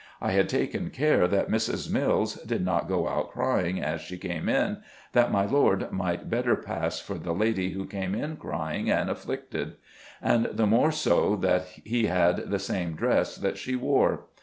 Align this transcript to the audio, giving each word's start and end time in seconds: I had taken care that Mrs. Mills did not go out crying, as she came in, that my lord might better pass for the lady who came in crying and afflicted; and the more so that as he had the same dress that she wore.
I 0.19 0.31
had 0.31 0.49
taken 0.49 0.89
care 0.89 1.27
that 1.27 1.51
Mrs. 1.51 1.87
Mills 1.91 2.33
did 2.41 2.65
not 2.65 2.87
go 2.87 3.07
out 3.07 3.29
crying, 3.29 3.79
as 3.83 4.01
she 4.01 4.17
came 4.17 4.49
in, 4.49 4.77
that 5.13 5.31
my 5.31 5.45
lord 5.45 5.91
might 5.91 6.27
better 6.27 6.55
pass 6.55 6.99
for 6.99 7.19
the 7.19 7.33
lady 7.33 7.73
who 7.73 7.85
came 7.85 8.15
in 8.15 8.37
crying 8.37 8.89
and 8.89 9.11
afflicted; 9.11 9.73
and 10.19 10.45
the 10.45 10.65
more 10.65 10.91
so 10.91 11.35
that 11.35 11.61
as 11.65 11.69
he 11.85 12.07
had 12.07 12.49
the 12.49 12.57
same 12.57 12.95
dress 12.95 13.35
that 13.35 13.59
she 13.59 13.75
wore. 13.75 14.23